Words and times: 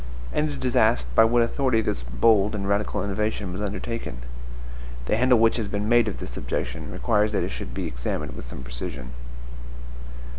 And 0.33 0.49
it 0.49 0.65
is 0.65 0.75
asked 0.75 1.13
by 1.13 1.23
what 1.25 1.43
authority 1.43 1.79
this 1.79 2.01
bold 2.01 2.55
and 2.55 2.67
radical 2.67 3.03
innovation 3.03 3.53
was 3.53 3.61
undertaken? 3.61 4.17
The 5.05 5.15
handle 5.15 5.37
which 5.37 5.57
has 5.57 5.67
been 5.67 5.87
made 5.87 6.07
of 6.07 6.17
this 6.17 6.35
objection 6.37 6.89
requires 6.91 7.33
that 7.33 7.43
it 7.43 7.49
should 7.51 7.71
be 7.75 7.85
examined 7.85 8.35
with 8.35 8.45
some 8.45 8.63
precision. 8.63 9.11